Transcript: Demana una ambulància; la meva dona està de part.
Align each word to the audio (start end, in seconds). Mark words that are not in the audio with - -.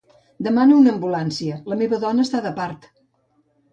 Demana 0.45 0.77
una 0.77 0.91
ambulància; 0.93 1.59
la 1.73 1.79
meva 1.83 2.01
dona 2.07 2.25
està 2.29 2.45
de 2.47 2.57
part. 2.63 2.93